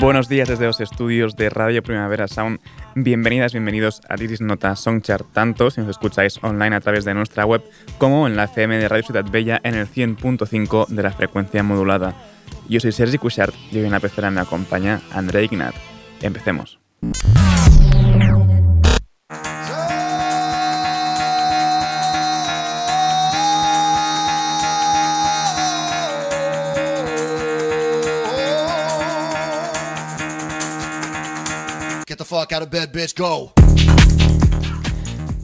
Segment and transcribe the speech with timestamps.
[0.00, 2.58] Buenos días desde los estudios de Radio Primavera Sound.
[2.94, 7.44] Bienvenidas, bienvenidos a Iris Nota Songchart, tanto si nos escucháis online a través de nuestra
[7.44, 7.62] web
[7.98, 12.14] como en la FM de Radio Ciudad Bella en el 100.5 de la frecuencia modulada.
[12.66, 15.74] Yo soy Sergi Cushart y hoy en la pecera me acompaña André Ignat.
[16.22, 16.80] Empecemos.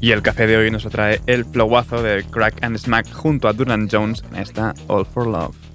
[0.00, 3.52] Y el café de hoy nos trae el flowazo de Crack and Smack junto a
[3.52, 5.65] Duran Jones en esta All for Love.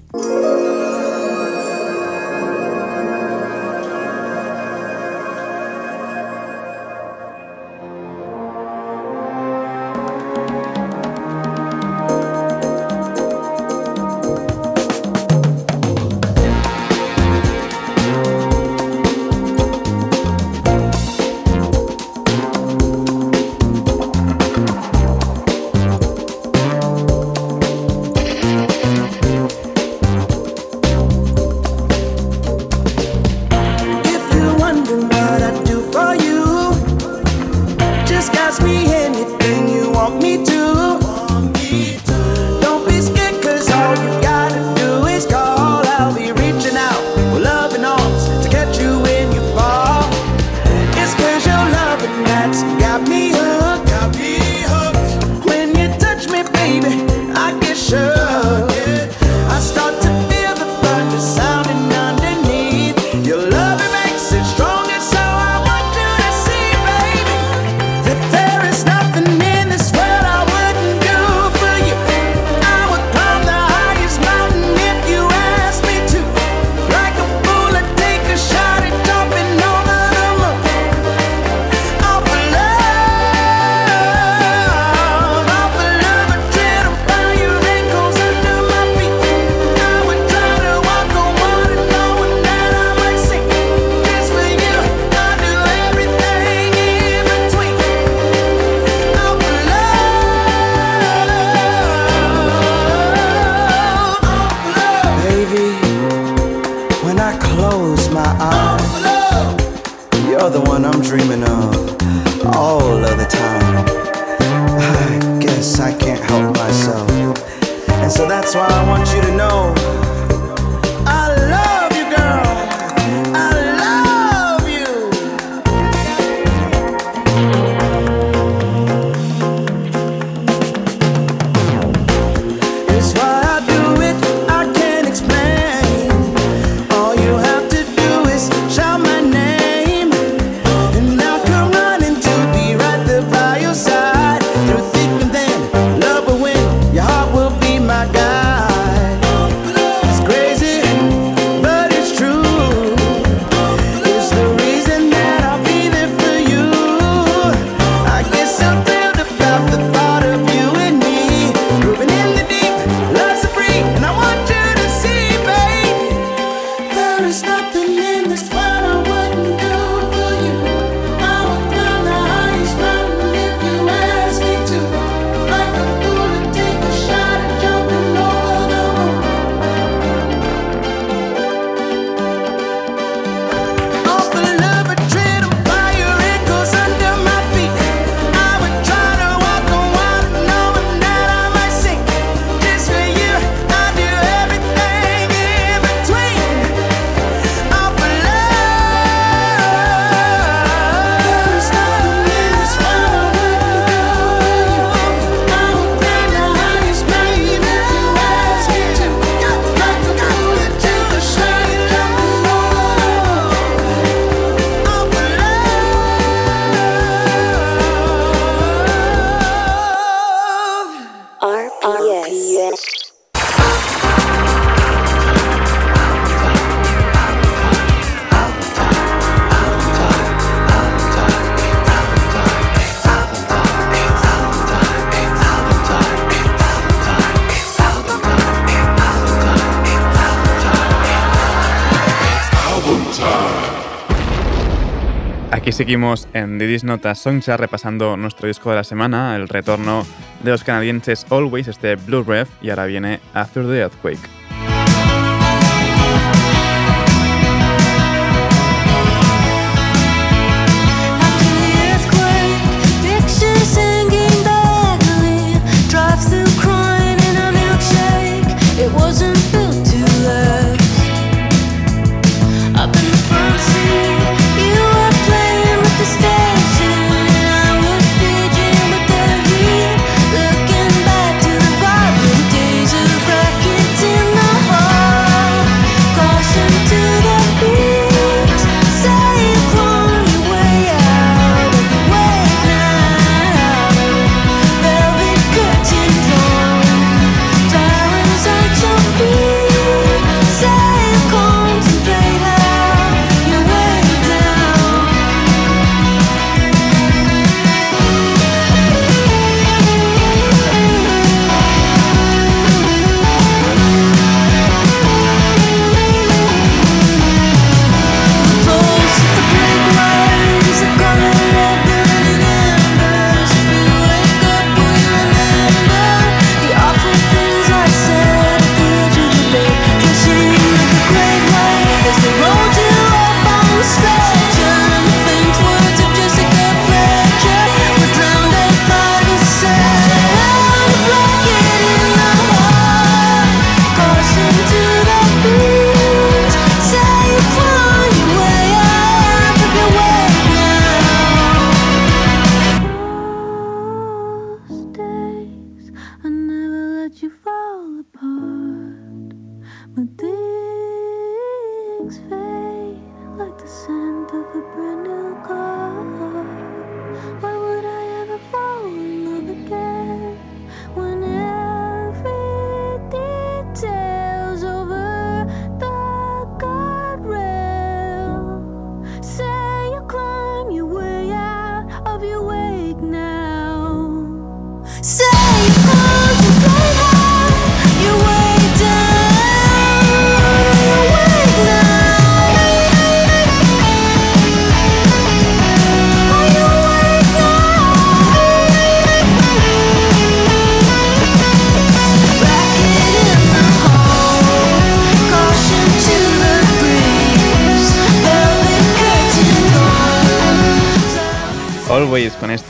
[245.82, 250.06] Seguimos en Didis Notas Songchart repasando nuestro disco de la semana, el retorno
[250.44, 254.31] de los canadienses Always, este Blue Rev, y ahora viene After the Earthquake.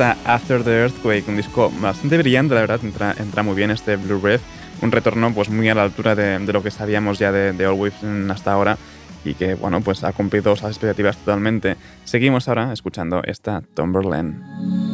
[0.01, 4.41] After the Earthquake, un disco bastante brillante, la verdad, entra, muy bien este Blue Red,
[4.81, 7.91] un retorno pues muy a la altura de, lo que sabíamos ya de, de All
[8.31, 8.77] hasta ahora
[9.23, 11.77] y que, bueno, pues ha cumplido las expectativas totalmente.
[12.03, 14.90] Seguimos ahora escuchando esta Tomberland.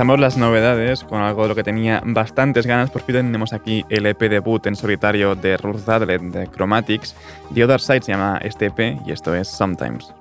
[0.00, 2.90] Empezamos las novedades con algo de lo que tenía bastantes ganas.
[2.90, 7.14] Por fin tenemos aquí el EP debut en solitario de Ruth Zadlet de Chromatics.
[7.52, 10.14] The Other Side se llama este EP y esto es Sometimes.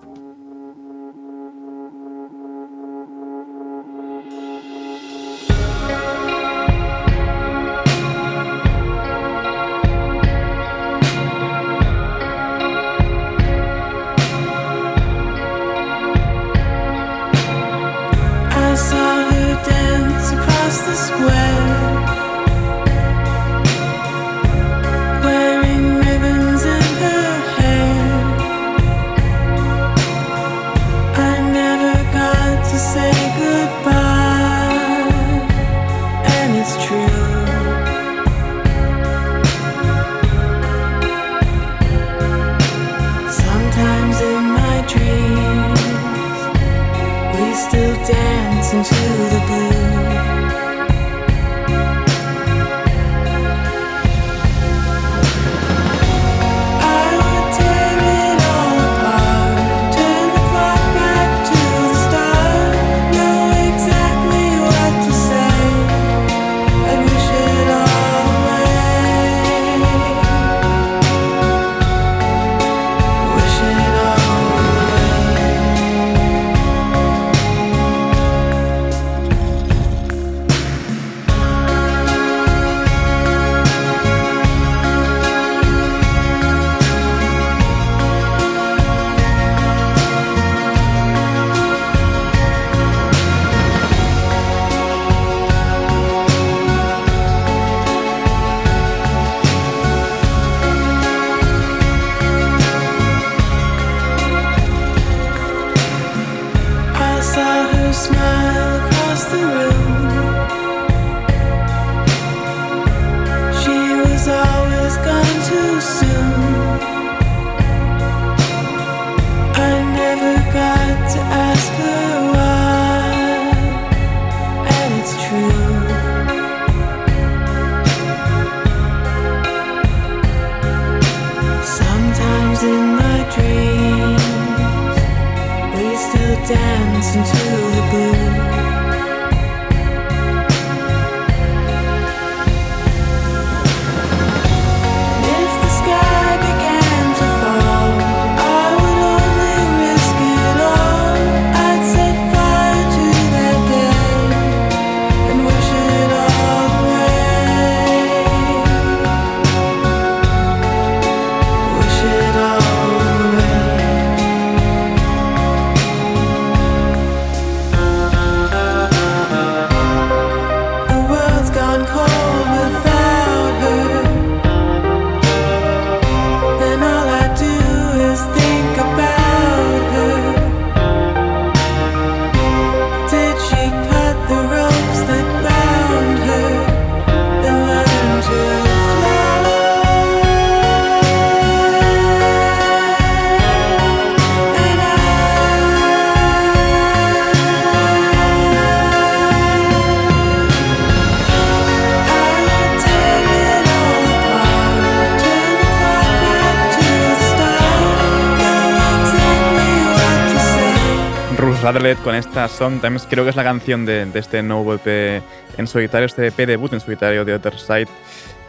[212.03, 215.21] Con esta Sometimes, creo que es la canción de, este nuevo EP
[215.55, 217.87] en solitario, este EP debut en solitario de Other Side,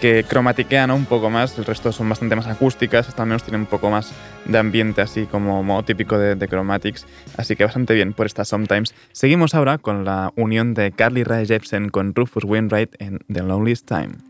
[0.00, 3.58] que cromatiquea un poco más, el resto son bastante más acústicas, esta al menos tiene
[3.58, 4.14] un poco más
[4.46, 8.46] de ambiente así como modo típico de, de, Chromatics, así que bastante bien por esta
[8.46, 8.94] Sometimes.
[9.12, 13.86] Seguimos ahora con la unión de Carly Rae Jepsen con Rufus Wainwright en The Loneliest
[13.86, 14.29] Time.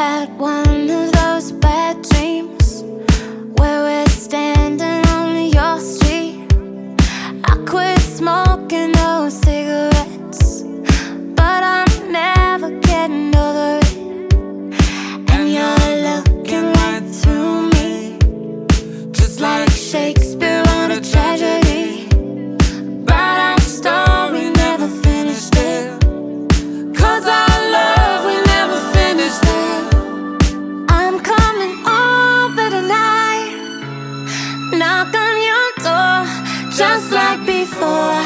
[0.00, 2.82] Had one of those bad dreams
[3.58, 6.48] where we're standing on your street.
[7.44, 10.62] I quit smoking those cigarettes,
[11.38, 14.32] but I'm never getting over it.
[15.32, 18.16] And you're looking right through me,
[19.12, 20.29] just like Shakespeare
[37.80, 38.19] before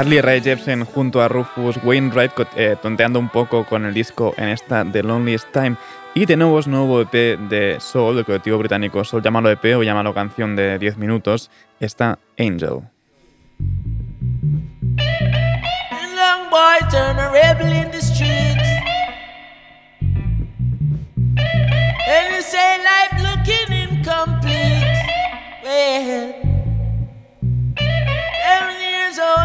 [0.00, 4.48] Carly Rae Jepsen junto a Rufus Wainwright eh, tonteando un poco con el disco en
[4.48, 5.76] esta The Loneliest Time.
[6.14, 10.14] Y de nuevo nuevo EP de Soul, del colectivo británico Soul, llámalo EP o llámalo
[10.14, 12.80] canción de 10 minutos, está Angel.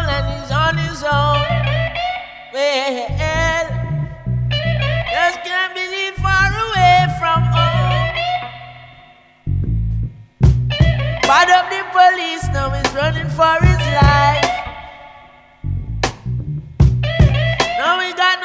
[0.08, 1.38] and on his own.
[2.52, 3.66] Well,
[5.12, 8.14] just can't believe far away from home.
[11.22, 14.54] Part of the police now is running for his life.
[17.78, 18.35] Now we got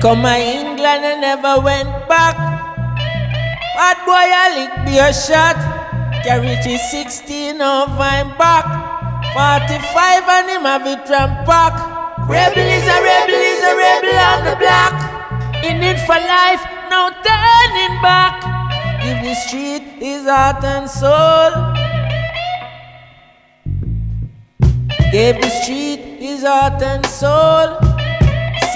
[0.00, 2.34] Come to England and never went back.
[3.76, 5.60] Bad boy, I lick be a shot.
[6.24, 8.64] Carry 16 of I'm back.
[9.34, 11.76] 45 and him have it tramp back.
[12.26, 14.96] Rebel is a rebel is a rebel on the block.
[15.68, 18.40] In it for life, no turning back.
[19.02, 21.52] Give the street his heart and soul.
[25.12, 27.89] Give the street his heart and soul.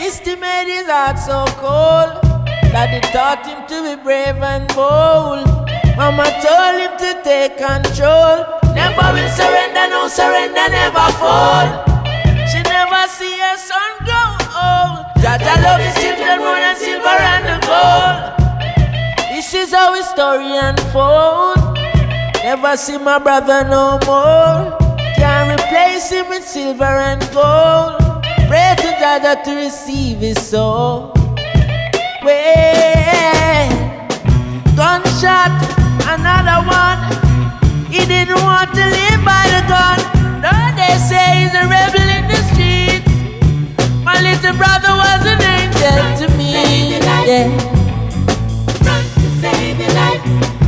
[0.04, 2.20] System made his heart so cold
[2.76, 5.48] that it taught him to be brave and bold.
[5.96, 8.44] Mama told him to take control.
[8.76, 11.88] Never will surrender, no surrender, never fall.
[12.52, 15.08] She never see her son grow old.
[15.24, 18.20] Jaja love his children more than silver and gold.
[19.32, 21.80] This is how his story unfold.
[22.44, 24.68] Never see my brother no more.
[25.16, 28.03] Can't replace him with silver and gold.
[28.48, 31.12] Pray to Jaja to receive his soul.
[32.22, 33.68] Well,
[34.76, 35.52] gunshot,
[36.14, 37.00] another one.
[37.90, 39.98] He didn't want to live by the gun.
[40.40, 43.08] No, they say he's a rebel in the streets.
[44.04, 46.98] My little brother was an angel to me.
[47.26, 47.48] Yeah.
[48.86, 50.63] Run to save your life.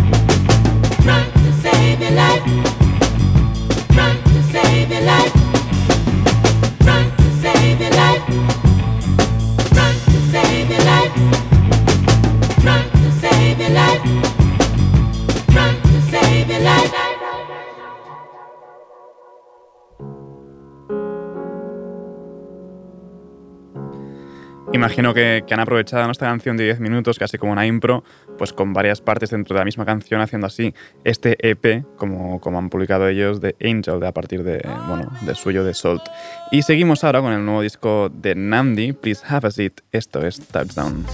[24.77, 28.05] Imagino que, que han aprovechado nuestra canción de 10 minutos, casi como una impro,
[28.37, 32.59] pues con varias partes dentro de la misma canción, haciendo así este EP, como, como
[32.59, 36.03] han publicado ellos, de Angel, de, a partir de, bueno, de suyo de Salt.
[36.51, 39.81] Y seguimos ahora con el nuevo disco de Nandi, Please Have a Seat.
[39.93, 41.07] Esto es Touchdown.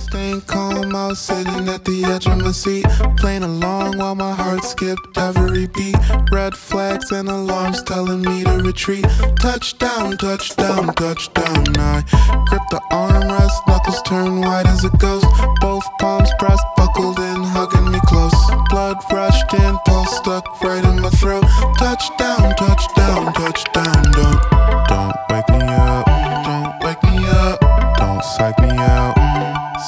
[9.42, 11.64] Touchdown, touchdown, touchdown.
[11.78, 12.02] I
[12.48, 15.26] grip the armrest, knuckles turn white as a ghost.
[15.60, 18.34] Both palms pressed, buckled in, hugging me close.
[18.70, 21.44] Blood rushed in, pulse stuck right in my throat.
[21.78, 24.02] Touchdown, touchdown, touchdown.
[24.18, 24.40] Don't,
[24.88, 26.06] don't wake me up.
[26.46, 27.60] Don't wake me up.
[27.98, 29.14] Don't psych me out.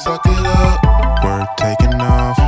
[0.03, 0.79] Suck it up.
[1.25, 2.44] We're taking off.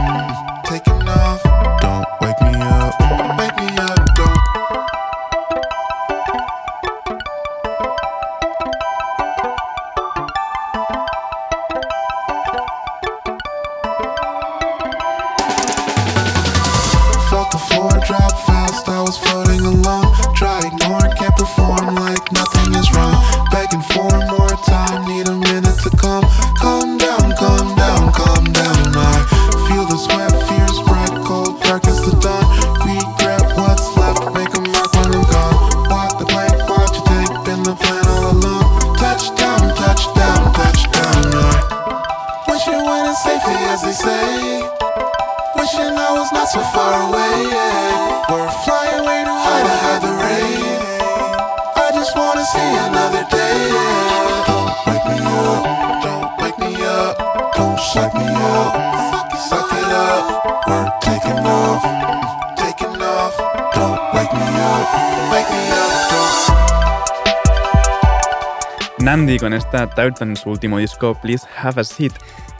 [69.38, 72.12] Con esta en su último disco, Please Have a Seat.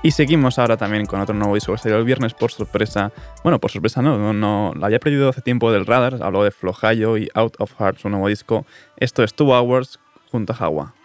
[0.02, 3.12] Y seguimos ahora también con otro nuevo disco que salió el viernes por sorpresa.
[3.42, 6.18] Bueno, por sorpresa no, no, no lo había perdido hace tiempo del radar.
[6.22, 8.66] Habló de Flojayo y Out of Heart, su nuevo disco.
[8.98, 10.95] Esto es Two Hours junto a Hawa.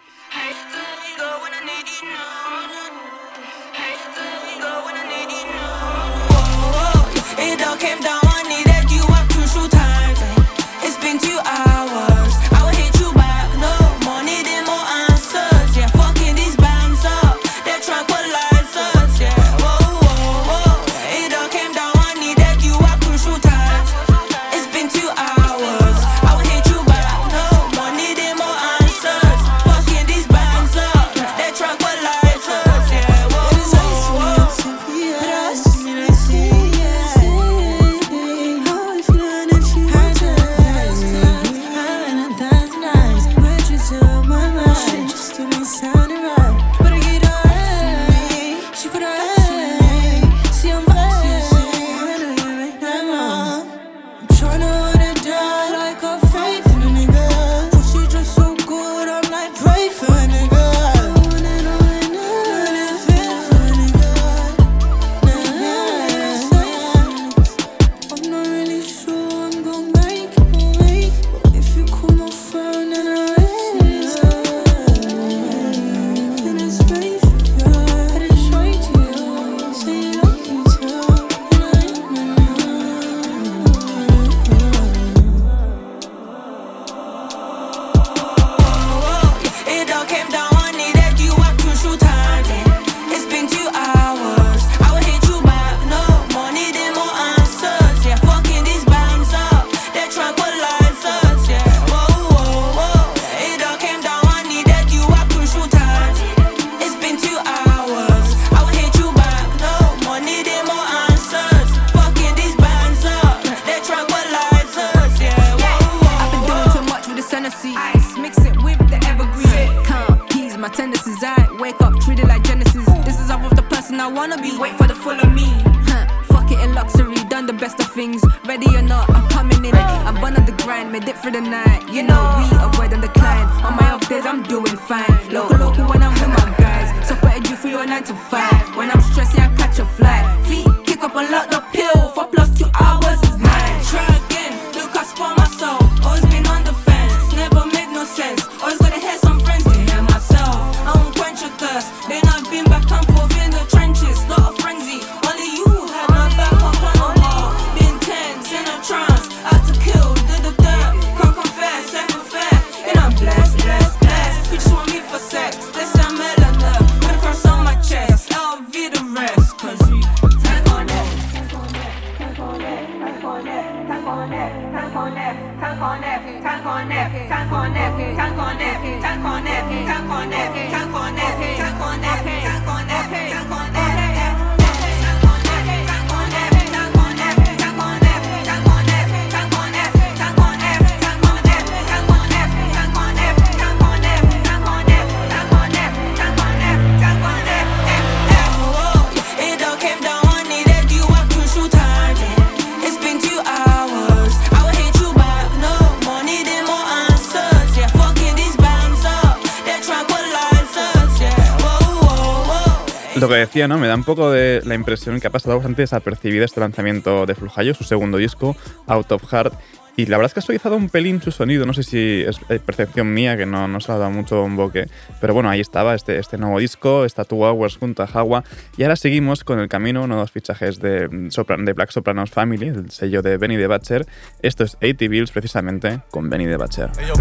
[213.52, 213.78] Decía, ¿no?
[213.78, 217.34] Me da un poco de la impresión que ha pasado bastante desapercibida este lanzamiento de
[217.34, 219.52] Flujayo, su segundo disco, Out of Heart.
[219.94, 221.66] Y la verdad es que ha suavizado un pelín su sonido.
[221.66, 224.86] No sé si es eh, percepción mía, que no, no se ha dado mucho bomboque.
[225.20, 228.42] Pero bueno, ahí estaba este, este nuevo disco, está Two Hours junto a Hawa.
[228.78, 231.90] Y ahora seguimos con el camino, uno de los fichajes de, mm, Sopran- de Black
[231.90, 234.06] Sopranos Family, el sello de Benny the Butcher.
[234.40, 236.88] Esto es 80 Bills, precisamente, con Benny the Butcher.
[236.96, 237.14] Hey, yo,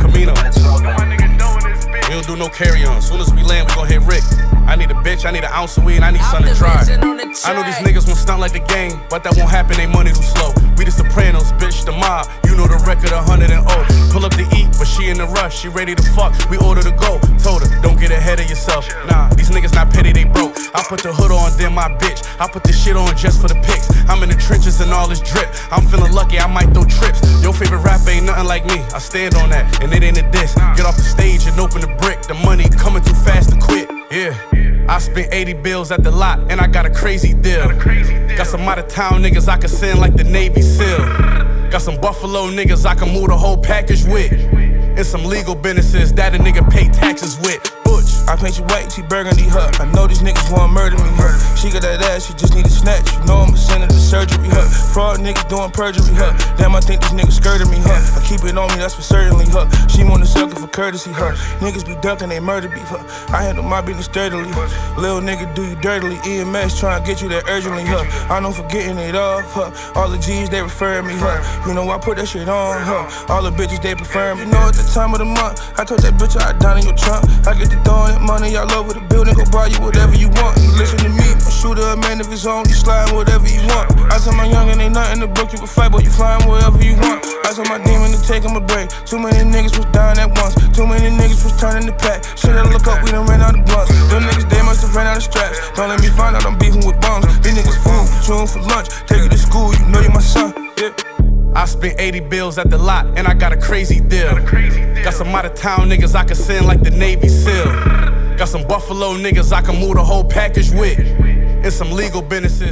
[4.71, 4.87] Camino.
[4.87, 5.11] We don't do no carry on.
[5.11, 5.11] Soon as we land, we gon' hit Rick.
[5.11, 6.79] I need a bitch, I need an ounce of weed, I need something to try.
[7.45, 10.11] I know these niggas won't stunt like the game, but that won't happen, they money
[10.11, 10.53] too slow.
[10.77, 12.27] We the Sopranos, bitch, the mob.
[12.45, 13.83] You know the record, 100 and oh.
[14.11, 16.33] Pull up to eat, but she in the rush, she ready to fuck.
[16.49, 17.19] We order to go.
[17.37, 18.87] Told her, don't get ahead of yourself.
[19.07, 20.57] Nah, these niggas not petty, they broke.
[20.73, 22.23] I put the hood on, then my bitch.
[22.39, 23.91] I put this shit on just for the pics.
[24.09, 25.51] I'm in the trenches and all this drip.
[25.71, 27.21] I'm feeling lucky, I might throw trips.
[27.43, 28.79] Your favorite rapper ain't nothing like me.
[28.95, 30.55] I stand on that, and it ain't a diss.
[30.75, 32.23] Get off the stage and open the brick.
[32.23, 33.89] The money coming too fast to quit.
[34.11, 34.60] Yeah.
[34.87, 37.67] I spent 80 bills at the lot, and I got a crazy deal.
[38.37, 40.97] Got some out of town niggas I can send like the Navy SEAL.
[41.69, 44.31] Got some Buffalo niggas I can move the whole package with.
[44.31, 47.80] And some legal businesses that a nigga pay taxes with.
[47.91, 48.23] Butch.
[48.31, 49.67] I paint you white, she burgundy her.
[49.83, 51.35] I know these niggas wanna murder me, huh?
[51.59, 53.03] She got that ass, she just need a snatch.
[53.11, 54.63] You know I'm a send her to surgery, huh?
[54.93, 56.31] Fraud niggas doing perjury, huh?
[56.55, 57.99] Damn, I think these niggas skirted me, huh?
[58.15, 59.67] I keep it on me, that's for certainly, huh?
[59.91, 61.35] She want to sucker for courtesy, huh?
[61.59, 63.03] Niggas be ducking, they murder beef, her.
[63.35, 64.29] I handle my business her.
[64.95, 66.17] Little nigga do you dirtily.
[66.23, 68.05] EMS trying to get you there urgently, huh?
[68.31, 69.99] I know for getting it off, huh?
[69.99, 71.67] All the G's, they refer me, huh?
[71.67, 73.33] You know I put that shit on, huh?
[73.33, 74.41] All the bitches, they prefer me.
[74.41, 76.85] You know at the time of the month, I told that bitch I'd down in
[76.85, 77.25] your trunk.
[77.47, 80.57] I get to throwing money all over the building, go buy you whatever you want.
[80.77, 83.91] Listen to me, a shooter, a man of his own, you slide whatever you want.
[84.11, 86.77] I tell my youngin' ain't nothing to book, you can fight, but you flying wherever
[86.81, 87.25] you want.
[87.45, 88.89] I tell my demon to take him a break.
[89.05, 92.23] Too many niggas was dying at once, too many niggas was turning the pack.
[92.37, 93.91] Shit, I look up, we done ran out of blunts.
[94.09, 95.59] Them niggas, they must have ran out of straps.
[95.75, 97.25] Don't let me find out I'm beefing with bums.
[97.41, 98.89] These niggas food, tune for lunch.
[99.07, 100.53] Take you to school, you know you my son.
[100.77, 101.20] Yeah.
[101.53, 104.35] I spent 80 bills at the lot, and I got a crazy deal.
[105.03, 108.37] Got some out of town niggas I can send like the Navy SEAL.
[108.37, 110.99] Got some Buffalo niggas I can move the whole package with.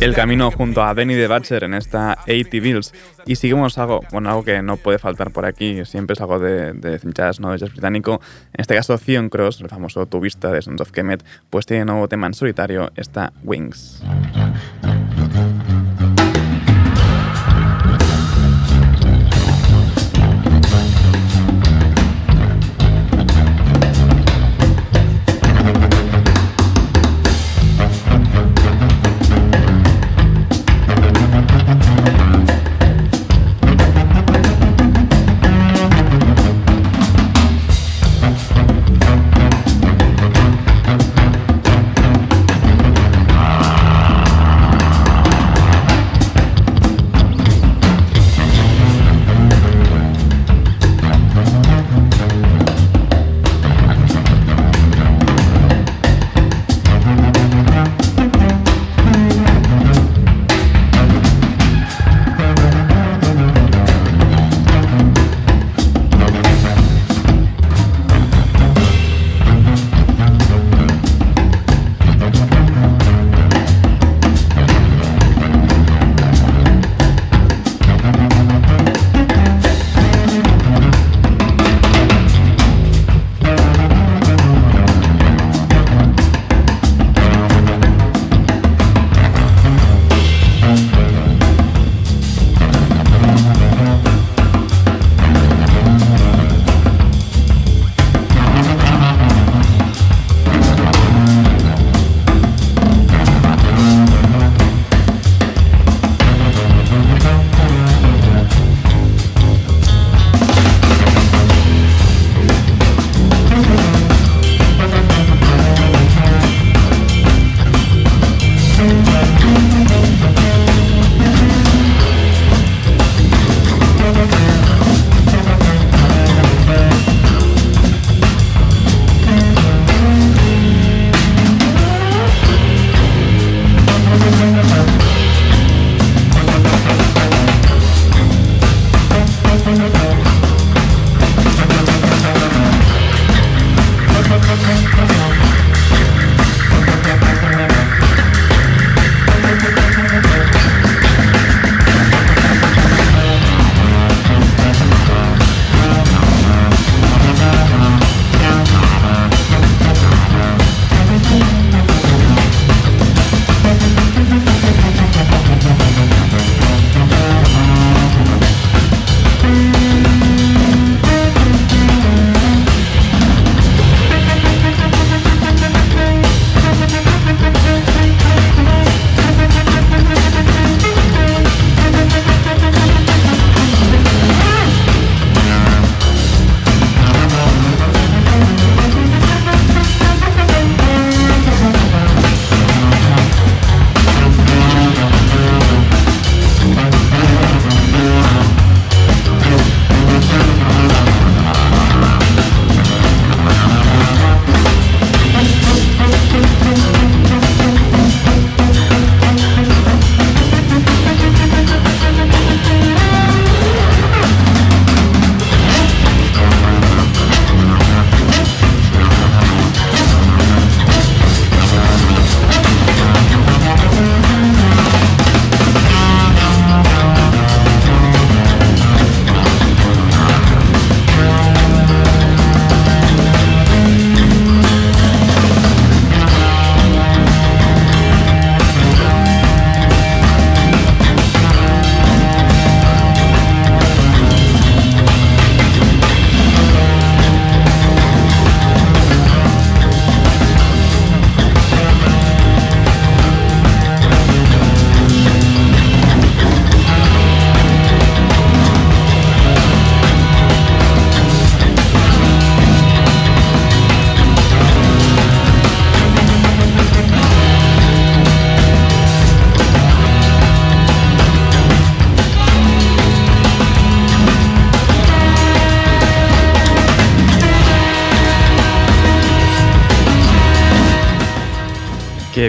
[0.01, 2.93] El camino junto a Benny the Butcher en esta 80 Bills.
[3.27, 6.73] Y seguimos algo, bueno, algo que no puede faltar por aquí, siempre es algo de,
[6.73, 7.51] de jazz, ¿no?
[7.51, 8.19] de jazz británico.
[8.53, 12.07] En este caso, Theon Cross, el famoso tubista de Sons of Kemet, pues tiene nuevo
[12.07, 14.01] tema en solitario, esta Wings.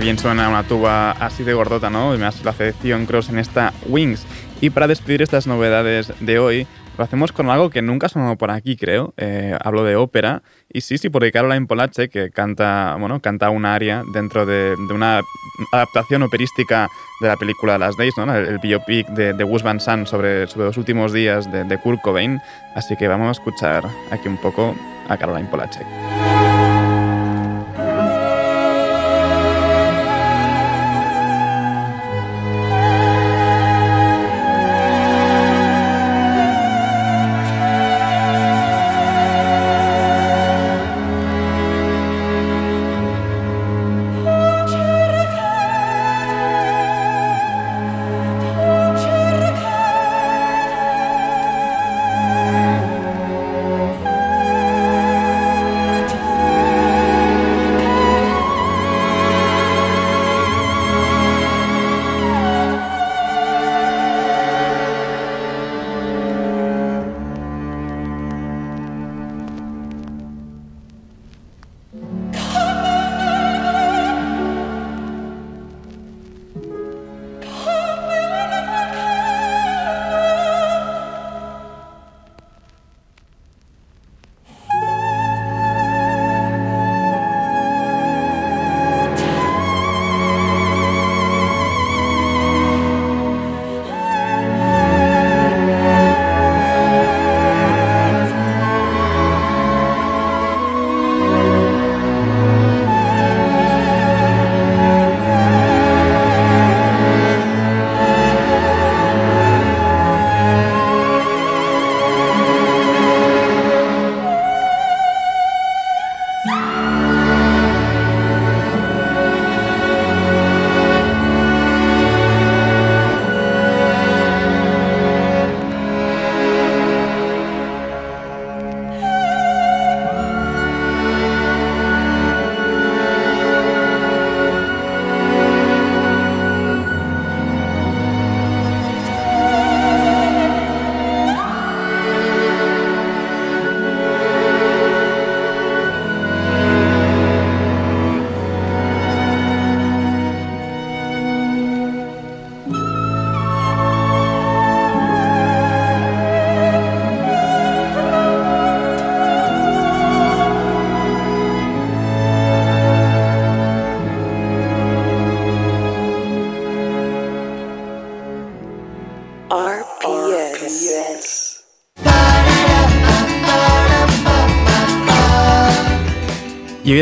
[0.01, 2.14] Bien suena una tuba así de gordota, ¿no?
[2.14, 4.26] Y más la Theon Cross en esta Wings.
[4.62, 8.36] Y para despedir estas novedades de hoy, lo hacemos con algo que nunca ha sonado
[8.36, 9.12] por aquí, creo.
[9.18, 10.42] Eh, hablo de ópera.
[10.72, 14.94] Y sí, sí, porque Caroline Polache, que canta, bueno, canta una aria dentro de, de
[14.94, 15.20] una
[15.70, 16.88] adaptación operística
[17.20, 18.34] de la película Last Days, ¿no?
[18.34, 21.78] el, el biopic de, de Gus Van Sant sobre, sobre los últimos días de, de
[21.78, 22.40] Kurt Cobain.
[22.74, 24.74] Así que vamos a escuchar aquí un poco
[25.09, 25.86] a Caroline Polachek.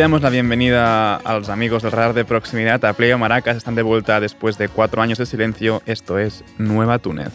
[0.09, 3.83] Damos la bienvenida a los amigos del radar de proximidad, a Pleo Maracas, están de
[3.83, 7.29] vuelta después de cuatro años de silencio, esto es Nueva Túnez.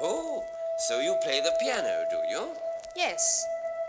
[0.00, 0.42] Oh,
[0.88, 2.54] so you play the piano, do you?
[2.96, 3.44] Yes,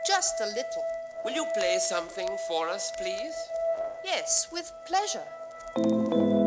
[0.06, 0.84] just a little.
[1.24, 3.38] Will you play something for us, please?
[4.04, 6.39] Yes, with pleasure.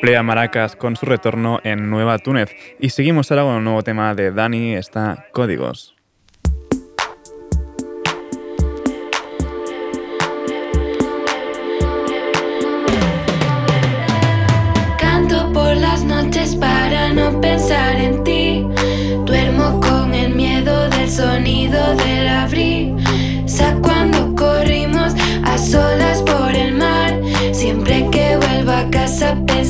[0.00, 2.54] Plea Maracas con su retorno en Nueva Túnez.
[2.78, 5.94] Y seguimos ahora con un nuevo tema de Dani, está Códigos.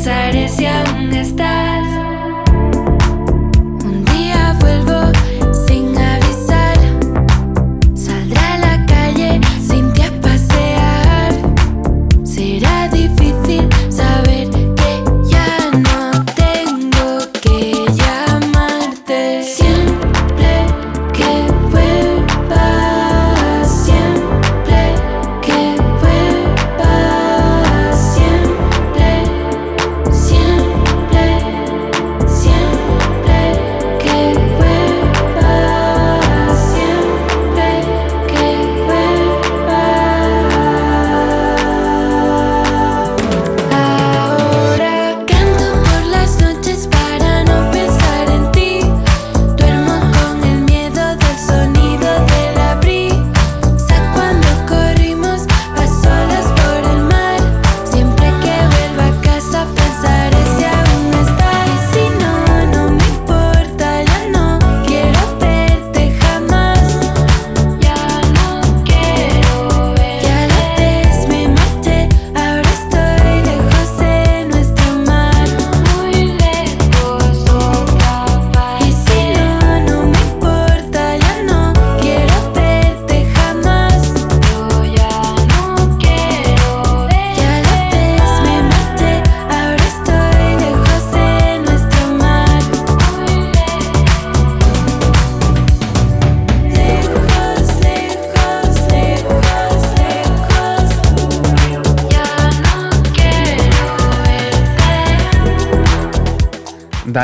[0.04, 1.83] Pensaré si aún estás.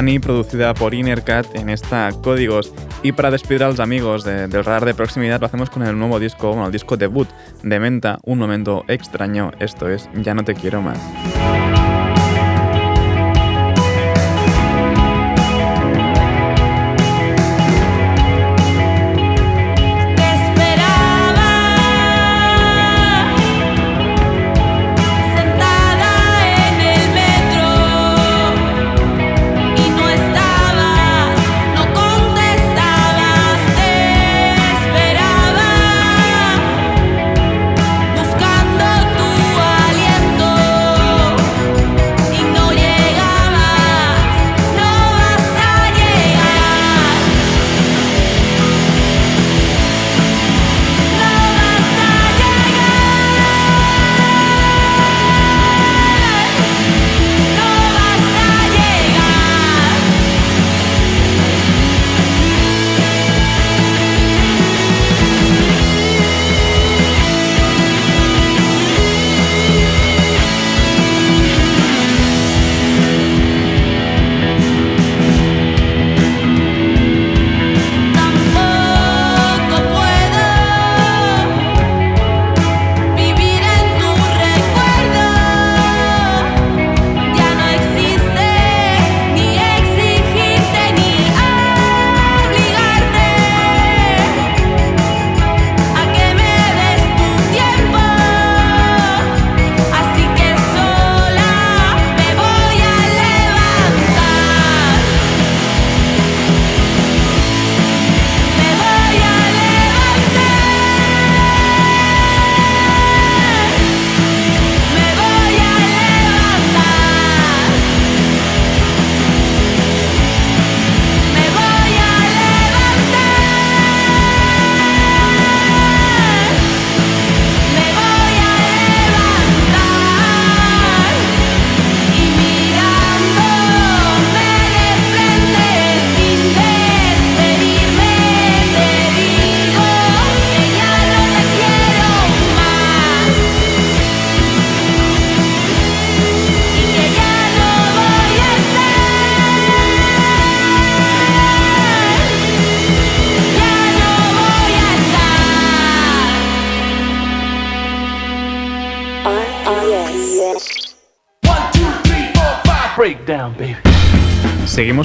[0.00, 2.72] Dani, producida por Innercat en esta Códigos.
[3.02, 5.98] Y para despedir a los amigos de, del radar de proximidad, lo hacemos con el
[5.98, 7.28] nuevo disco, bueno, el disco debut
[7.62, 9.50] de Menta, Un Momento Extraño.
[9.58, 10.98] Esto es Ya no te quiero más.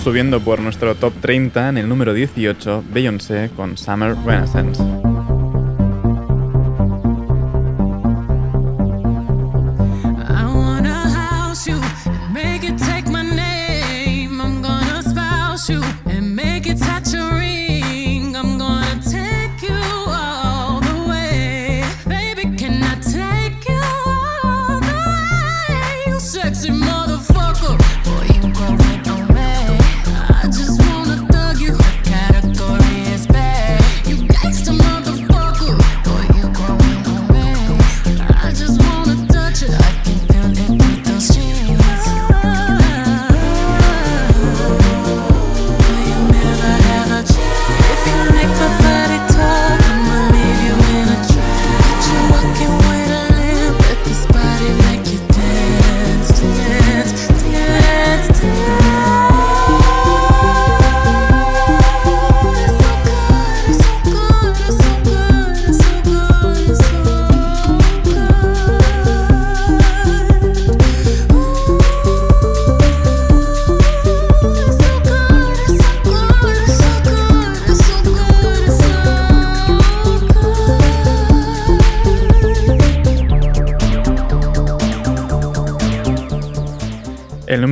[0.06, 5.15] subiendo por nuestro top 30 en el número 18, Beyoncé con Summer Renaissance.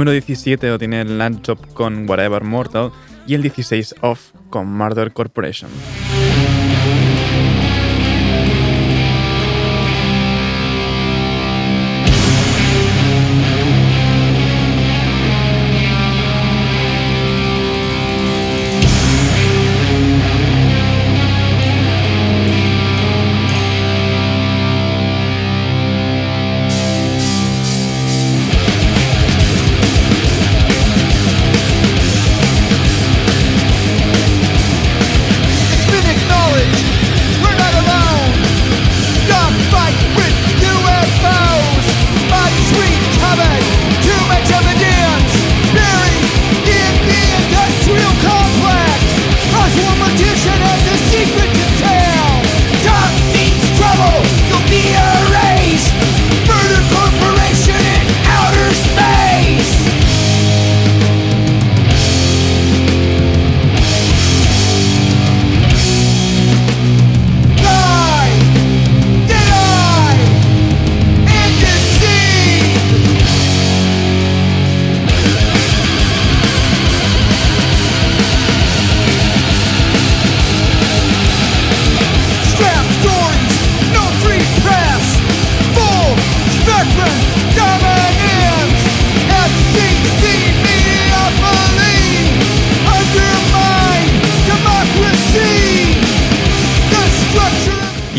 [0.03, 2.91] número 17 lo tiene Landjob con Whatever Mortal
[3.25, 5.71] y el 16 Off con Murder Corporation.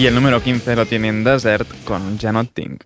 [0.05, 2.85] Y el número 15 lo tienen Desert con Janot Think.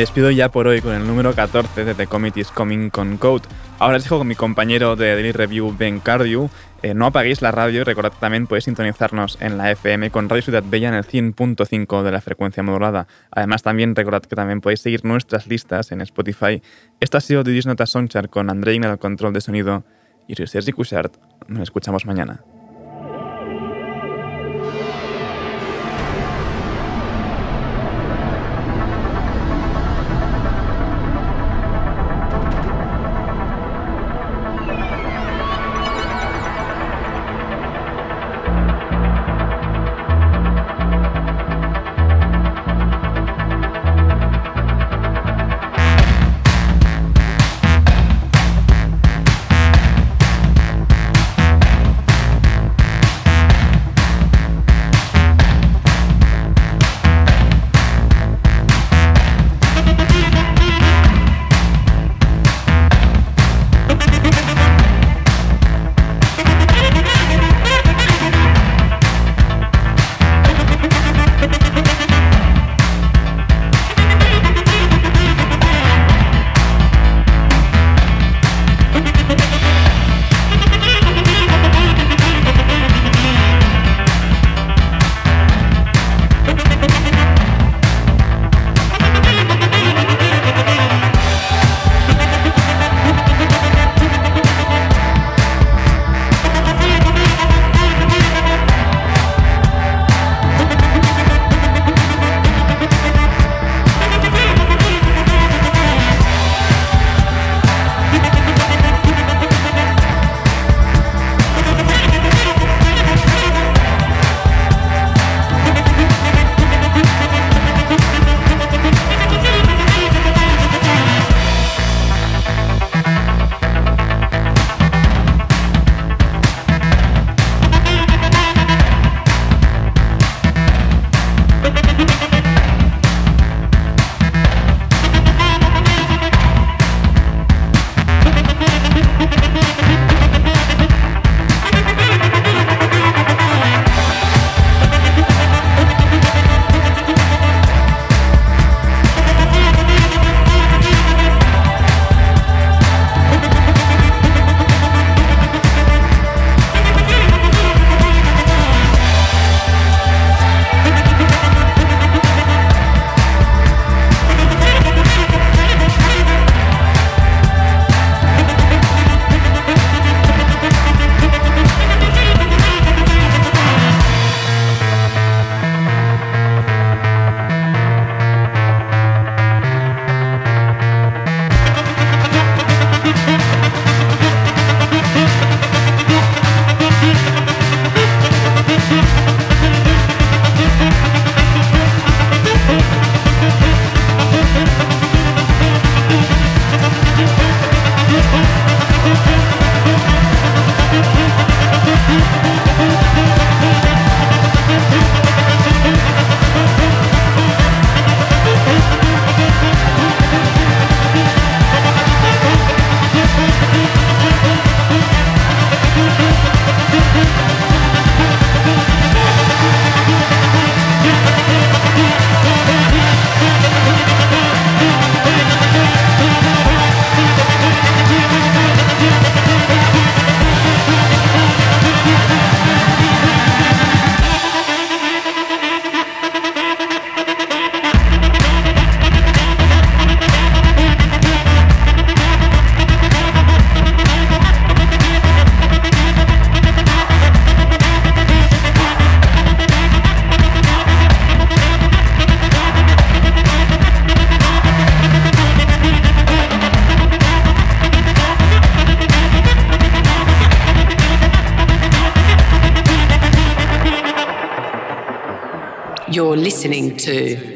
[0.00, 3.46] Despido ya por hoy con el número 14 de The Committee's Coming con Code.
[3.78, 6.48] Ahora os dejo con mi compañero de Daily Review, Ben Cardew.
[6.82, 10.30] Eh, no apaguéis la radio y recordad que también podéis sintonizarnos en la FM con
[10.30, 13.08] Radio Ciudad Bella en el 100.5 de la frecuencia modulada.
[13.30, 16.62] Además, también recordad que también podéis seguir nuestras listas en Spotify.
[16.98, 19.84] Esto ha sido Didis Nota Sonchar con Andreina al control de sonido.
[20.26, 21.14] Y soy Sergi Cushart.
[21.46, 22.40] Nos escuchamos mañana.